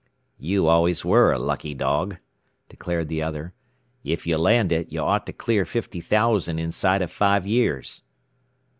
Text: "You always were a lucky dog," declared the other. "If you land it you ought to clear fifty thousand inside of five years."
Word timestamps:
"You 0.39 0.65
always 0.65 1.05
were 1.05 1.31
a 1.31 1.37
lucky 1.37 1.75
dog," 1.75 2.17
declared 2.69 3.07
the 3.07 3.21
other. 3.21 3.53
"If 4.03 4.25
you 4.25 4.35
land 4.39 4.71
it 4.71 4.91
you 4.91 4.99
ought 4.99 5.27
to 5.27 5.31
clear 5.31 5.63
fifty 5.63 6.01
thousand 6.01 6.57
inside 6.57 7.03
of 7.03 7.11
five 7.11 7.45
years." 7.45 8.01